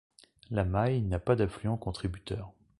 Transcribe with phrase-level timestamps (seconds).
[0.49, 2.51] La Maye n'a pas d'affluent contributeur.